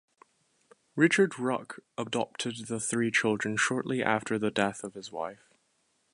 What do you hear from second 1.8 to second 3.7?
adopted the three children